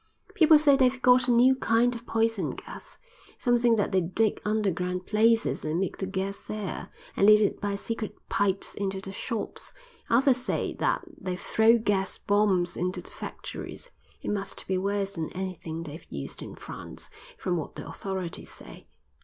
"People 0.33 0.57
say 0.57 0.75
they've 0.75 0.99
got 0.99 1.27
a 1.27 1.31
new 1.31 1.55
kind 1.55 1.93
of 1.93 2.07
poison 2.07 2.55
gas. 2.55 2.97
Some 3.37 3.57
think 3.59 3.77
that 3.77 3.91
they 3.91 4.01
dig 4.01 4.41
underground 4.43 5.05
places 5.05 5.63
and 5.63 5.79
make 5.79 5.97
the 5.97 6.07
gas 6.07 6.47
there, 6.47 6.89
and 7.15 7.27
lead 7.27 7.39
it 7.39 7.61
by 7.61 7.75
secret 7.75 8.15
pipes 8.27 8.73
into 8.73 8.99
the 8.99 9.11
shops; 9.11 9.73
others 10.09 10.37
say 10.37 10.73
that 10.79 11.03
they 11.19 11.35
throw 11.37 11.77
gas 11.77 12.17
bombs 12.17 12.75
into 12.75 12.99
the 13.03 13.11
factories. 13.11 13.91
It 14.23 14.31
must 14.31 14.65
be 14.65 14.75
worse 14.79 15.13
than 15.13 15.29
anything 15.33 15.83
they've 15.83 16.07
used 16.09 16.41
in 16.41 16.55
France, 16.55 17.11
from 17.37 17.55
what 17.57 17.75
the 17.75 17.87
authorities 17.87 18.49
say." 18.49 18.87